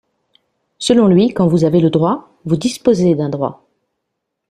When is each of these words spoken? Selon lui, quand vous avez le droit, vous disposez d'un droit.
Selon 0.79 1.05
lui, 1.07 1.31
quand 1.31 1.45
vous 1.45 1.63
avez 1.63 1.79
le 1.79 1.91
droit, 1.91 2.33
vous 2.45 2.55
disposez 2.57 3.13
d'un 3.13 3.29
droit. 3.29 3.67